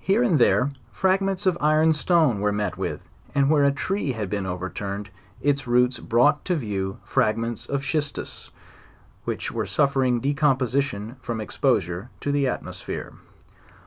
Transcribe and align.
Here 0.00 0.22
and 0.22 0.38
there 0.38 0.72
fragments 0.92 1.46
of 1.46 1.56
iron 1.58 1.94
stone 1.94 2.40
were 2.40 2.52
met 2.52 2.76
with, 2.76 3.00
and 3.34 3.48
where 3.48 3.64
a 3.64 3.72
tree 3.72 4.12
had 4.12 4.28
been 4.28 4.44
overturned, 4.44 5.08
its 5.40 5.66
roots 5.66 6.00
brought 6.00 6.44
to 6.44 6.54
view 6.56 6.98
fragments 7.02 7.64
of 7.64 7.82
schistus, 7.82 8.50
which 9.24 9.50
were 9.52 9.64
suf 9.64 9.94
fering 9.94 10.20
decomposition 10.20 11.16
from 11.22 11.40
exposure 11.40 12.10
to 12.20 12.30
the 12.30 12.46
atmosphere. 12.46 13.14